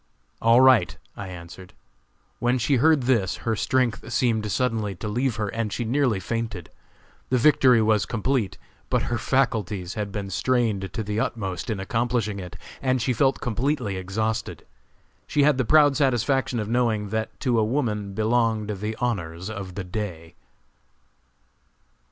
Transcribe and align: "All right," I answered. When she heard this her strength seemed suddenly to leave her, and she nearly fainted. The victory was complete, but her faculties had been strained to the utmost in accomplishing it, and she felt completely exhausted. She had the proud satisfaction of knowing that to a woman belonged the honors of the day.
"All 0.41 0.61
right," 0.61 0.97
I 1.15 1.27
answered. 1.27 1.75
When 2.39 2.57
she 2.57 2.77
heard 2.77 3.03
this 3.03 3.35
her 3.45 3.55
strength 3.55 4.11
seemed 4.11 4.51
suddenly 4.51 4.95
to 4.95 5.07
leave 5.07 5.35
her, 5.35 5.49
and 5.49 5.71
she 5.71 5.85
nearly 5.85 6.19
fainted. 6.19 6.71
The 7.29 7.37
victory 7.37 7.83
was 7.83 8.07
complete, 8.07 8.57
but 8.89 9.03
her 9.03 9.19
faculties 9.19 9.93
had 9.93 10.11
been 10.11 10.31
strained 10.31 10.91
to 10.93 11.03
the 11.03 11.19
utmost 11.19 11.69
in 11.69 11.79
accomplishing 11.79 12.39
it, 12.39 12.55
and 12.81 12.99
she 12.99 13.13
felt 13.13 13.41
completely 13.41 13.95
exhausted. 13.95 14.65
She 15.27 15.43
had 15.43 15.59
the 15.59 15.65
proud 15.65 15.95
satisfaction 15.95 16.59
of 16.59 16.67
knowing 16.67 17.09
that 17.09 17.39
to 17.41 17.59
a 17.59 17.63
woman 17.63 18.15
belonged 18.15 18.69
the 18.71 18.95
honors 18.95 19.51
of 19.51 19.75
the 19.75 19.83
day. 19.83 20.33